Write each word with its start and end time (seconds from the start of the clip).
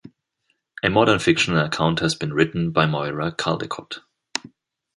A 0.81 0.89
modern 0.89 1.19
fictional 1.19 1.63
account 1.63 1.99
has 1.99 2.15
been 2.15 2.33
written 2.33 2.71
by 2.71 2.87
Moyra 2.87 3.35
Caldecott. 3.37 3.99